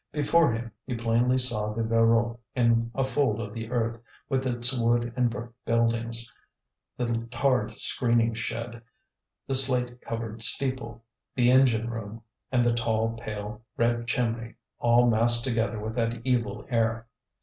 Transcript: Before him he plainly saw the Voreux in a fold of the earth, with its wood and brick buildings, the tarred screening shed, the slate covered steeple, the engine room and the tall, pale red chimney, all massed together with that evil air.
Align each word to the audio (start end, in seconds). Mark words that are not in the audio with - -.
Before 0.11 0.51
him 0.51 0.71
he 0.87 0.95
plainly 0.95 1.37
saw 1.37 1.73
the 1.73 1.83
Voreux 1.83 2.39
in 2.55 2.89
a 2.95 3.03
fold 3.03 3.39
of 3.39 3.53
the 3.53 3.69
earth, 3.69 4.01
with 4.29 4.47
its 4.47 4.73
wood 4.75 5.13
and 5.15 5.29
brick 5.29 5.51
buildings, 5.63 6.35
the 6.97 7.27
tarred 7.29 7.77
screening 7.77 8.33
shed, 8.33 8.81
the 9.45 9.53
slate 9.53 10.01
covered 10.01 10.41
steeple, 10.41 11.03
the 11.35 11.51
engine 11.51 11.87
room 11.87 12.23
and 12.51 12.65
the 12.65 12.73
tall, 12.73 13.15
pale 13.15 13.61
red 13.77 14.07
chimney, 14.07 14.55
all 14.79 15.07
massed 15.07 15.43
together 15.43 15.77
with 15.79 15.93
that 15.97 16.19
evil 16.25 16.65
air. 16.69 17.05